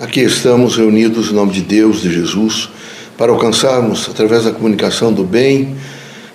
Aqui 0.00 0.20
estamos 0.20 0.78
reunidos 0.78 1.30
em 1.30 1.34
nome 1.34 1.52
de 1.52 1.60
Deus, 1.60 2.00
de 2.00 2.10
Jesus, 2.10 2.70
para 3.18 3.30
alcançarmos, 3.30 4.08
através 4.08 4.44
da 4.44 4.50
comunicação 4.50 5.12
do 5.12 5.24
bem, 5.24 5.76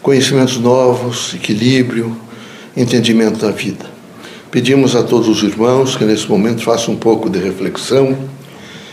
conhecimentos 0.04 0.60
novos, 0.60 1.34
equilíbrio, 1.34 2.16
entendimento 2.78 3.40
da 3.40 3.50
vida. 3.50 3.90
Pedimos 4.52 4.96
a 4.96 5.02
todos 5.02 5.28
os 5.28 5.42
irmãos 5.42 5.96
que 5.96 6.06
nesse 6.06 6.30
momento 6.30 6.62
façam 6.62 6.94
um 6.94 6.98
pouco 6.98 7.28
de 7.28 7.40
reflexão, 7.40 8.16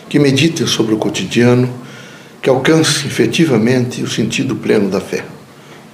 que 0.08 0.18
meditem 0.18 0.66
sobre 0.66 0.94
o 0.94 0.96
cotidiano, 0.96 1.68
que 2.40 2.48
alcancem 2.48 3.08
efetivamente 3.08 4.02
o 4.02 4.08
sentido 4.08 4.56
pleno 4.56 4.88
da 4.88 5.02
fé. 5.02 5.22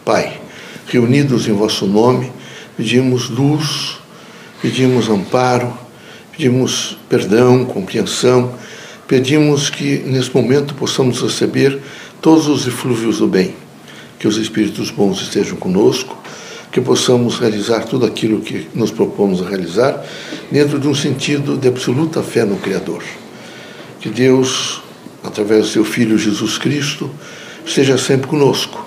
Pai, 0.05 0.41
reunidos 0.87 1.49
em 1.49 1.53
vosso 1.53 1.85
nome, 1.85 2.31
pedimos 2.77 3.29
luz, 3.29 3.97
pedimos 4.63 5.11
amparo, 5.11 5.88
pedimos 6.39 6.97
perdão, 7.09 7.65
compreensão, 7.65 8.55
pedimos 9.09 9.71
que 9.71 9.99
nesse 10.07 10.33
momento 10.33 10.73
possamos 10.73 11.21
receber 11.21 11.81
todos 12.23 12.47
os 12.47 12.65
eflúvios 12.65 13.19
do 13.19 13.27
bem, 13.27 13.57
que 14.21 14.29
os 14.29 14.37
espíritos 14.37 14.93
bons 14.93 15.21
estejam 15.21 15.57
conosco, 15.57 16.17
que 16.71 16.81
possamos 16.81 17.41
realizar 17.41 17.87
tudo 17.87 18.07
aquilo 18.07 18.39
que 18.41 18.69
nos 18.73 18.93
propomos 18.93 19.43
a 19.43 19.49
realizar 19.49 20.01
dentro 20.49 20.79
de 20.79 20.87
um 20.87 20.95
sentido 20.95 21.57
de 21.57 21.67
absoluta 21.67 22.23
fé 22.23 22.45
no 22.45 22.57
Criador. 22.59 23.03
Que 24.01 24.09
Deus, 24.09 24.81
através 25.25 25.63
do 25.63 25.73
seu 25.73 25.85
Filho 25.85 26.17
Jesus 26.17 26.57
Cristo, 26.57 27.11
esteja 27.67 27.99
sempre 27.99 28.29
conosco 28.29 28.87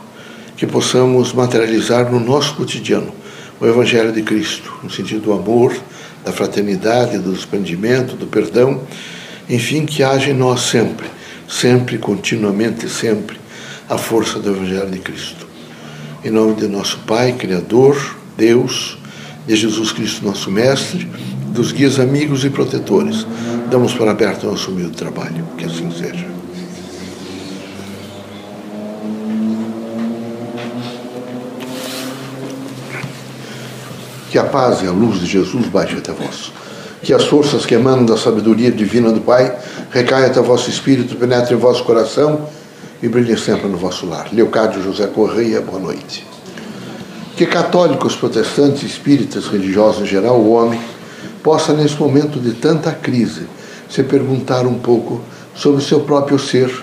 que 0.56 0.66
possamos 0.66 1.34
materializar 1.34 2.10
no 2.10 2.20
nosso 2.22 2.56
cotidiano 2.56 3.14
o 3.60 3.66
Evangelho 3.66 4.14
de 4.14 4.22
Cristo, 4.22 4.72
no 4.82 4.90
sentido 4.90 5.24
do 5.24 5.34
amor, 5.34 5.76
da 6.24 6.32
fraternidade, 6.32 7.18
do 7.18 7.32
desprendimento, 7.32 8.16
do 8.16 8.28
perdão, 8.28 8.82
enfim, 9.50 9.86
que 9.86 10.04
haja 10.04 10.32
em 10.32 10.34
nós 10.34 10.62
sempre, 10.62 11.08
sempre, 11.48 11.98
continuamente, 11.98 12.88
sempre, 12.88 13.38
a 13.90 13.98
força 13.98 14.40
do 14.40 14.52
Evangelho 14.52 14.90
de 14.90 15.00
Cristo. 15.00 15.48
Em 16.24 16.30
nome 16.30 16.56
de 16.56 16.68
nosso 16.68 17.00
Pai, 17.00 17.34
Criador, 17.34 18.18
Deus, 18.38 18.98
de 19.48 19.56
Jesus 19.56 19.92
Cristo, 19.92 20.24
nosso 20.24 20.50
Mestre, 20.52 21.08
dos 21.48 21.72
guias 21.72 22.00
amigos 22.00 22.46
e 22.46 22.50
protetores, 22.50 23.26
damos 23.70 23.94
para 23.94 24.12
aberto 24.12 24.46
nosso 24.46 24.72
humilde 24.72 24.96
trabalho. 24.96 25.44
Que 25.58 25.66
assim 25.66 25.92
seja. 25.92 26.41
Que 34.32 34.40
a 34.40 34.46
paz 34.46 34.82
e 34.82 34.88
a 34.88 34.92
luz 34.92 35.20
de 35.20 35.26
Jesus 35.26 35.68
baixe 35.68 35.98
até 35.98 36.14
vós. 36.14 36.54
Que 37.04 37.14
as 37.14 37.26
forças 37.26 37.66
que 37.66 37.76
emanam 37.76 38.06
da 38.06 38.16
sabedoria 38.16 38.72
divina 38.72 39.12
do 39.12 39.20
Pai 39.20 39.54
recaiam 39.92 40.28
até 40.28 40.40
vosso 40.40 40.70
espírito, 40.70 41.18
penetrem 41.18 41.58
em 41.58 41.60
vosso 41.60 41.84
coração 41.84 42.48
e 43.04 43.10
brilhem 43.10 43.36
sempre 43.36 43.68
no 43.68 43.76
vosso 43.76 44.06
lar. 44.06 44.30
Leocádio 44.32 44.82
José 44.82 45.08
Correia, 45.08 45.60
boa 45.60 45.80
noite. 45.80 46.26
Que 47.36 47.46
católicos, 47.46 48.16
protestantes, 48.16 48.84
espíritas, 48.84 49.48
religiosos 49.48 50.04
em 50.04 50.06
geral, 50.06 50.40
o 50.40 50.54
homem, 50.54 50.80
possa, 51.44 51.74
nesse 51.74 52.00
momento 52.00 52.40
de 52.40 52.54
tanta 52.54 52.94
crise, 52.94 53.48
se 53.90 54.02
perguntar 54.02 54.66
um 54.66 54.76
pouco 54.76 55.20
sobre 55.54 55.82
o 55.82 55.86
seu 55.86 56.00
próprio 56.00 56.40
ser 56.40 56.74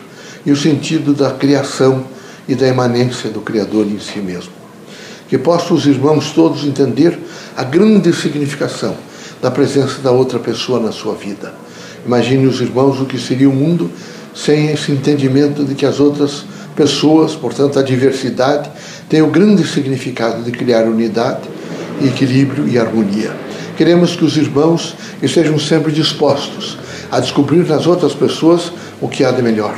e 0.45 0.53
o 0.53 0.57
sentido 0.57 1.15
da 1.15 1.31
criação 1.31 2.05
e 2.47 2.55
da 2.55 2.69
imanência 2.69 3.31
do 3.31 3.41
Criador 3.41 3.87
em 3.87 3.99
si 3.99 4.19
mesmo 4.19 4.58
que 5.29 5.39
possam 5.39 5.77
os 5.77 5.87
irmãos 5.87 6.33
todos 6.33 6.65
entender 6.65 7.19
a 7.57 7.62
grande 7.62 8.12
significação 8.12 8.97
da 9.41 9.51
presença 9.51 10.01
da 10.01 10.11
outra 10.11 10.39
pessoa 10.39 10.81
na 10.81 10.91
sua 10.91 11.15
vida. 11.15 11.55
Imagine 12.05 12.47
os 12.47 12.61
irmãos 12.61 13.01
o 13.01 13.05
que 13.05 13.19
seria 13.19 13.48
o 13.48 13.53
mundo 13.53 13.91
sem 14.35 14.70
esse 14.70 14.91
entendimento 14.91 15.65
de 15.65 15.75
que 15.75 15.85
as 15.85 16.01
outras 16.01 16.45
pessoas, 16.75 17.35
portanto 17.35 17.79
a 17.79 17.83
diversidade, 17.83 18.70
tem 19.09 19.20
o 19.20 19.27
grande 19.27 19.67
significado 19.67 20.43
de 20.43 20.53
criar 20.53 20.85
unidade, 20.85 21.42
equilíbrio 22.02 22.69
e 22.69 22.79
harmonia. 22.79 23.33
Queremos 23.77 24.17
que 24.17 24.25
os 24.25 24.36
irmãos 24.36 24.95
estejam 25.23 25.58
sempre 25.58 25.92
dispostos 25.92 26.79
a 27.11 27.20
descobrir 27.20 27.67
nas 27.67 27.86
outras 27.86 28.14
pessoas 28.14 28.73
o 29.01 29.08
que 29.08 29.25
há 29.25 29.31
de 29.31 29.42
melhor. 29.42 29.77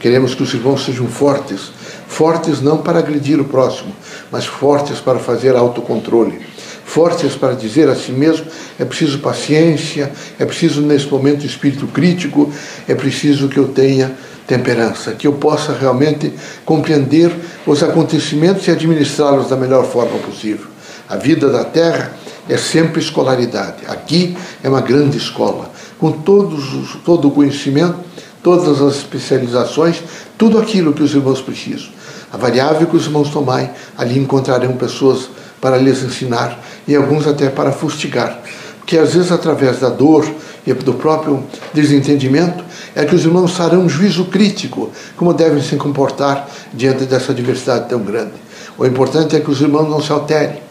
Queremos 0.00 0.34
que 0.34 0.42
os 0.42 0.54
irmãos 0.54 0.84
sejam 0.84 1.06
fortes 1.06 1.72
fortes 2.18 2.60
não 2.60 2.78
para 2.78 2.98
agredir 2.98 3.40
o 3.40 3.44
próximo, 3.44 3.94
mas 4.28 4.44
fortes 4.44 4.98
para 4.98 5.20
fazer 5.20 5.54
autocontrole, 5.54 6.40
fortes 6.84 7.36
para 7.36 7.54
dizer 7.54 7.88
a 7.88 7.94
si 7.94 8.10
mesmo: 8.10 8.44
é 8.76 8.84
preciso 8.84 9.20
paciência, 9.20 10.10
é 10.36 10.44
preciso 10.44 10.80
nesse 10.80 11.06
momento 11.06 11.46
espírito 11.46 11.86
crítico, 11.86 12.52
é 12.88 12.94
preciso 12.96 13.46
que 13.46 13.56
eu 13.56 13.68
tenha 13.68 14.10
temperança, 14.48 15.12
que 15.12 15.28
eu 15.28 15.34
possa 15.34 15.72
realmente 15.72 16.32
compreender 16.64 17.32
os 17.64 17.84
acontecimentos 17.84 18.66
e 18.66 18.72
administrá-los 18.72 19.48
da 19.48 19.56
melhor 19.56 19.84
forma 19.84 20.18
possível. 20.18 20.66
A 21.08 21.14
vida 21.14 21.48
da 21.48 21.62
Terra 21.62 22.10
é 22.48 22.56
sempre 22.56 23.00
escolaridade. 23.00 23.84
Aqui 23.86 24.36
é 24.64 24.68
uma 24.68 24.80
grande 24.80 25.16
escola, 25.18 25.70
com 26.00 26.10
todos, 26.10 26.96
todo 27.04 27.28
o 27.28 27.30
conhecimento, 27.30 27.96
todas 28.42 28.82
as 28.82 28.96
especializações, 28.96 30.02
tudo 30.36 30.58
aquilo 30.58 30.92
que 30.92 31.02
os 31.02 31.14
irmãos 31.14 31.40
precisam. 31.40 31.97
A 32.32 32.36
variável 32.36 32.86
que 32.86 32.96
os 32.96 33.06
irmãos 33.06 33.30
tomai, 33.30 33.70
ali 33.96 34.18
encontrarão 34.18 34.72
pessoas 34.76 35.28
para 35.60 35.76
lhes 35.76 36.02
ensinar 36.02 36.58
e 36.86 36.94
alguns 36.94 37.26
até 37.26 37.48
para 37.48 37.72
fustigar. 37.72 38.40
Porque 38.78 38.98
às 38.98 39.14
vezes, 39.14 39.32
através 39.32 39.80
da 39.80 39.88
dor 39.88 40.26
e 40.66 40.72
do 40.72 40.94
próprio 40.94 41.44
desentendimento, 41.74 42.64
é 42.94 43.04
que 43.04 43.14
os 43.14 43.24
irmãos 43.24 43.52
farão 43.52 43.82
um 43.82 43.88
juízo 43.88 44.26
crítico, 44.26 44.90
como 45.16 45.34
devem 45.34 45.62
se 45.62 45.76
comportar 45.76 46.48
diante 46.72 47.04
dessa 47.04 47.34
diversidade 47.34 47.88
tão 47.88 48.00
grande. 48.00 48.32
O 48.76 48.86
importante 48.86 49.36
é 49.36 49.40
que 49.40 49.50
os 49.50 49.60
irmãos 49.60 49.88
não 49.88 50.00
se 50.00 50.12
alterem, 50.12 50.67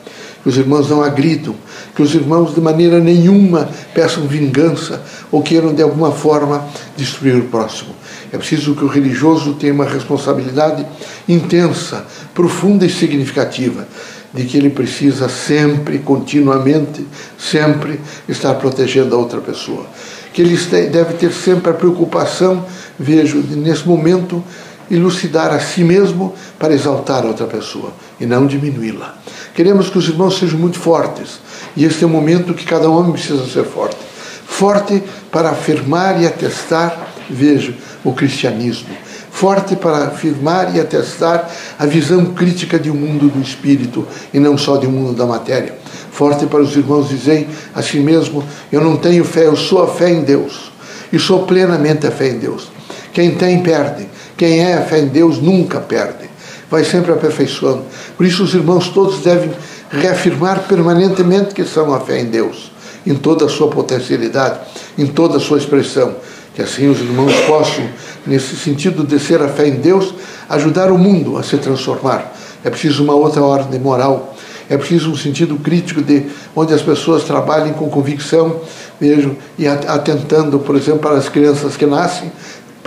que 0.47 0.51
os 0.51 0.57
irmãos 0.57 0.89
não 0.89 1.03
agridam, 1.03 1.53
que 1.93 2.01
os 2.01 2.15
irmãos 2.15 2.55
de 2.55 2.61
maneira 2.61 3.01
nenhuma 3.01 3.69
peçam 3.93 4.25
vingança 4.25 5.03
ou 5.29 5.43
queiram 5.43 5.75
de 5.75 5.81
alguma 5.81 6.09
forma 6.13 6.65
destruir 6.95 7.35
o 7.35 7.43
próximo. 7.49 7.89
É 8.31 8.37
preciso 8.37 8.73
que 8.73 8.85
o 8.85 8.87
religioso 8.87 9.55
tenha 9.55 9.73
uma 9.73 9.83
responsabilidade 9.83 10.85
intensa, 11.27 12.05
profunda 12.33 12.85
e 12.85 12.89
significativa, 12.89 13.85
de 14.33 14.45
que 14.45 14.55
ele 14.55 14.69
precisa 14.69 15.27
sempre, 15.27 15.99
continuamente, 15.99 17.05
sempre 17.37 17.99
estar 18.29 18.53
protegendo 18.53 19.15
a 19.15 19.19
outra 19.19 19.41
pessoa. 19.41 19.85
Que 20.31 20.41
ele 20.41 20.55
deve 20.89 21.15
ter 21.15 21.33
sempre 21.33 21.71
a 21.71 21.73
preocupação, 21.73 22.65
vejo, 22.97 23.41
de, 23.41 23.57
nesse 23.57 23.85
momento, 23.85 24.41
elucidar 24.89 25.51
a 25.51 25.59
si 25.59 25.83
mesmo 25.83 26.33
para 26.57 26.73
exaltar 26.73 27.23
a 27.23 27.27
outra 27.27 27.45
pessoa 27.45 27.91
e 28.19 28.25
não 28.25 28.45
diminuí-la. 28.45 29.15
Queremos 29.53 29.89
que 29.89 29.97
os 29.97 30.07
irmãos 30.07 30.37
sejam 30.37 30.59
muito 30.59 30.79
fortes 30.79 31.39
e 31.75 31.85
este 31.85 32.03
é 32.03 32.07
o 32.07 32.09
momento 32.09 32.53
que 32.53 32.65
cada 32.65 32.89
homem 32.89 33.11
precisa 33.11 33.45
ser 33.47 33.65
forte. 33.65 33.97
Forte 34.45 35.03
para 35.31 35.49
afirmar 35.49 36.21
e 36.21 36.25
atestar, 36.25 37.07
vejo, 37.29 37.73
o 38.03 38.13
cristianismo, 38.13 38.95
forte 39.29 39.75
para 39.75 40.07
afirmar 40.07 40.75
e 40.75 40.79
atestar 40.79 41.49
a 41.77 41.85
visão 41.85 42.25
crítica 42.33 42.79
de 42.79 42.89
um 42.89 42.95
mundo 42.95 43.29
do 43.29 43.41
espírito 43.41 44.07
e 44.33 44.39
não 44.39 44.57
só 44.57 44.77
de 44.77 44.87
um 44.87 44.91
mundo 44.91 45.13
da 45.13 45.25
matéria. 45.25 45.75
Forte 46.11 46.47
para 46.47 46.61
os 46.61 46.75
irmãos 46.75 47.09
dizerem 47.09 47.47
a 47.75 47.83
si 47.83 47.99
mesmo: 47.99 48.43
Eu 48.71 48.81
não 48.81 48.97
tenho 48.97 49.23
fé, 49.23 49.45
eu 49.45 49.55
sou 49.55 49.83
a 49.83 49.87
fé 49.87 50.09
em 50.09 50.23
Deus. 50.23 50.71
E 51.13 51.19
sou 51.19 51.45
plenamente 51.45 52.07
a 52.07 52.11
fé 52.11 52.29
em 52.29 52.39
Deus. 52.39 52.71
Quem 53.13 53.35
tem, 53.35 53.61
perde. 53.61 54.07
Quem 54.37 54.59
é 54.63 54.75
a 54.75 54.83
fé 54.83 54.99
em 54.99 55.07
Deus 55.07 55.41
nunca 55.41 55.79
perde. 55.79 56.29
Vai 56.69 56.83
sempre 56.83 57.11
aperfeiçoando. 57.11 57.83
Por 58.15 58.25
isso, 58.25 58.43
os 58.43 58.53
irmãos 58.53 58.89
todos 58.89 59.19
devem 59.19 59.51
reafirmar 59.89 60.67
permanentemente 60.67 61.53
que 61.53 61.65
são 61.65 61.93
a 61.93 61.99
fé 61.99 62.19
em 62.19 62.25
Deus, 62.25 62.71
em 63.05 63.15
toda 63.15 63.45
a 63.45 63.49
sua 63.49 63.69
potencialidade, 63.69 64.59
em 64.97 65.07
toda 65.07 65.37
a 65.37 65.39
sua 65.39 65.57
expressão 65.57 66.15
que 66.57 66.63
assim 66.63 66.89
os 66.89 66.99
irmãos 66.99 67.35
possam, 67.41 67.87
nesse 68.25 68.55
sentido 68.55 69.05
de 69.05 69.19
ser 69.19 69.39
a 69.43 69.47
fé 69.47 69.67
em 69.67 69.75
Deus, 69.75 70.11
ajudar 70.49 70.91
o 70.91 70.97
mundo 70.97 71.37
a 71.37 71.43
se 71.43 71.55
transformar. 71.57 72.33
É 72.63 72.69
preciso 72.71 73.03
uma 73.03 73.13
outra 73.13 73.43
ordem 73.43 73.79
moral, 73.79 74.35
é 74.67 74.75
preciso 74.75 75.11
um 75.11 75.15
sentido 75.15 75.57
crítico 75.57 76.01
de 76.01 76.25
onde 76.55 76.73
as 76.73 76.81
pessoas 76.81 77.25
trabalhem 77.25 77.73
com 77.73 77.87
convicção, 77.91 78.59
vejo, 78.99 79.37
e 79.55 79.67
atentando, 79.67 80.57
por 80.57 80.75
exemplo, 80.75 81.01
para 81.01 81.17
as 81.17 81.29
crianças 81.29 81.77
que 81.77 81.85
nascem, 81.85 82.31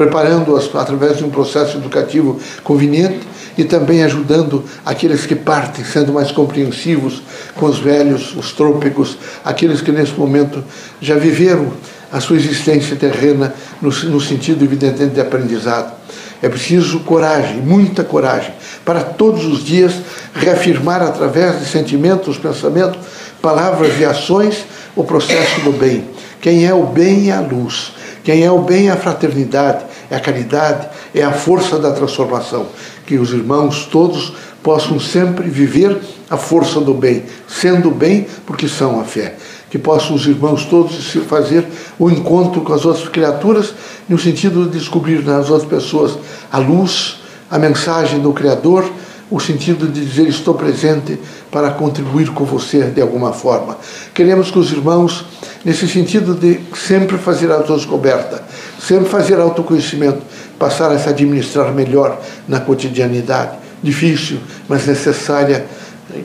preparando-as 0.01 0.75
através 0.75 1.19
de 1.19 1.25
um 1.25 1.29
processo 1.29 1.77
educativo 1.77 2.41
conveniente 2.65 3.21
e 3.59 3.65
também 3.65 4.03
ajudando 4.03 4.65
aqueles 4.83 5.27
que 5.27 5.35
partem, 5.35 5.85
sendo 5.85 6.11
mais 6.11 6.33
compreensivos 6.33 7.23
com 7.55 7.67
os 7.67 7.79
velhos, 7.79 8.35
os 8.35 8.53
trôpicos, 8.53 9.19
aqueles 9.45 9.83
que 9.83 9.93
nesse 9.93 10.13
momento 10.13 10.65
já 11.03 11.17
viveram 11.17 11.71
a 12.11 12.19
sua 12.19 12.37
existência 12.37 12.97
terrena 12.97 13.53
no, 13.79 13.91
no 13.91 14.19
sentido 14.23 14.65
evidentemente 14.65 15.17
de 15.17 15.21
aprendizado. 15.21 15.93
É 16.41 16.49
preciso 16.49 17.01
coragem, 17.01 17.59
muita 17.59 18.03
coragem, 18.03 18.55
para 18.87 19.03
todos 19.03 19.45
os 19.45 19.63
dias 19.63 19.93
reafirmar 20.33 21.03
através 21.03 21.61
de 21.61 21.67
sentimentos, 21.67 22.39
pensamentos, 22.39 22.99
palavras 23.43 24.01
e 24.01 24.05
ações 24.07 24.65
o 24.97 25.05
processo 25.05 25.61
do 25.61 25.73
bem. 25.73 26.09
Quem 26.41 26.65
é 26.65 26.73
o 26.73 26.85
bem 26.85 27.29
é 27.29 27.35
a 27.35 27.41
luz. 27.43 27.93
Quem 28.23 28.45
é 28.45 28.51
o 28.51 28.59
bem 28.59 28.89
é 28.89 28.93
a 28.93 28.97
fraternidade, 28.97 29.85
é 30.11 30.17
a 30.17 30.21
caridade, 30.21 30.89
é 31.15 31.23
a 31.23 31.33
força 31.33 31.79
da 31.79 31.93
transformação. 31.93 32.67
Que 33.07 33.17
os 33.17 33.33
irmãos 33.33 33.87
todos 33.87 34.33
possam 34.63 34.99
sempre 34.99 35.49
viver 35.49 35.97
a 36.29 36.37
força 36.37 36.81
do 36.81 36.93
bem, 36.93 37.25
sendo 37.49 37.91
bem 37.91 38.27
porque 38.45 38.69
são 38.69 39.01
a 39.01 39.05
fé. 39.05 39.37
Que 39.71 39.79
possam 39.79 40.17
os 40.17 40.27
irmãos 40.27 40.65
todos 40.65 41.13
fazer 41.29 41.65
o 41.99 42.11
encontro 42.11 42.61
com 42.63 42.73
as 42.73 42.85
outras 42.85 43.09
criaturas 43.09 43.73
no 44.09 44.19
sentido 44.19 44.65
de 44.65 44.79
descobrir 44.79 45.25
nas 45.25 45.49
outras 45.49 45.71
pessoas 45.71 46.19
a 46.51 46.59
luz, 46.59 47.21
a 47.49 47.59
mensagem 47.59 48.21
do 48.21 48.33
Criador, 48.33 48.91
o 49.31 49.39
sentido 49.39 49.87
de 49.87 50.05
dizer 50.05 50.29
estou 50.29 50.55
presente 50.55 51.19
para 51.51 51.71
contribuir 51.71 52.31
com 52.31 52.45
você 52.45 52.83
de 52.83 53.01
alguma 53.01 53.33
forma. 53.33 53.79
Queremos 54.13 54.51
que 54.51 54.59
os 54.59 54.73
irmãos, 54.73 55.25
nesse 55.65 55.87
sentido 55.87 56.35
de 56.35 56.61
sempre 56.77 57.17
fazer 57.17 57.51
autodescoberta, 57.53 58.43
sempre 58.81 59.09
fazer 59.09 59.39
autoconhecimento, 59.39 60.23
passar 60.59 60.91
a 60.91 60.99
se 60.99 61.09
administrar 61.09 61.73
melhor 61.73 62.21
na 62.49 62.59
cotidianidade. 62.59 63.59
Difícil, 63.83 64.39
mas 64.69 64.87
necessária. 64.87 65.67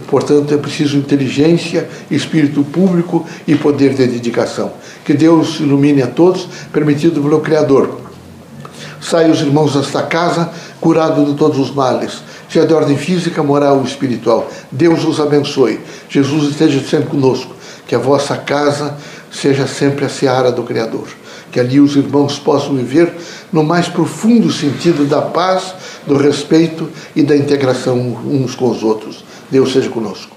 Portanto, 0.07 0.53
é 0.53 0.57
preciso 0.57 0.97
inteligência, 0.97 1.87
espírito 2.09 2.63
público 2.63 3.25
e 3.47 3.55
poder 3.55 3.93
de 3.93 4.07
dedicação. 4.07 4.71
Que 5.03 5.13
Deus 5.13 5.59
ilumine 5.59 6.01
a 6.01 6.07
todos, 6.07 6.47
permitido 6.73 7.21
pelo 7.21 7.39
Criador. 7.41 8.01
Saiam 8.99 9.31
os 9.31 9.41
irmãos 9.41 9.73
desta 9.75 10.01
casa 10.01 10.49
curados 10.81 11.27
de 11.27 11.35
todos 11.35 11.59
os 11.59 11.73
males 11.73 12.23
seja 12.55 12.65
de 12.65 12.73
ordem 12.73 12.97
física, 12.97 13.43
moral 13.43 13.77
ou 13.77 13.83
espiritual. 13.83 14.49
Deus 14.71 15.03
os 15.03 15.19
abençoe. 15.19 15.79
Jesus 16.07 16.51
esteja 16.51 16.79
sempre 16.79 17.09
conosco. 17.09 17.53
Que 17.85 17.93
a 17.93 17.99
vossa 17.99 18.37
casa 18.37 18.95
seja 19.31 19.67
sempre 19.67 20.05
a 20.05 20.09
seara 20.09 20.51
do 20.51 20.63
Criador. 20.63 21.07
Que 21.55 21.59
ali 21.61 21.79
os 21.79 21.95
irmãos 21.95 22.37
possam 22.37 22.75
viver 22.75 23.13
no 23.49 23.63
mais 23.63 23.87
profundo 23.87 24.51
sentido 24.51 25.05
da 25.05 25.21
paz, 25.21 25.73
do 26.05 26.17
respeito 26.17 26.89
e 27.15 27.23
da 27.23 27.33
integração 27.33 27.97
uns 28.25 28.55
com 28.55 28.69
os 28.69 28.83
outros. 28.83 29.23
Deus 29.49 29.71
seja 29.71 29.89
conosco. 29.89 30.34